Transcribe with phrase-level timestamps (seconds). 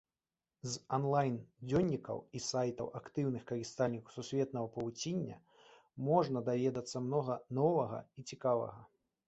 [0.69, 5.39] З анлайн-дзённікаў і сайтаў актыўных карыстальнікаў сусветнага павуціння
[6.11, 8.81] можна даведацца многа новага і цікавага.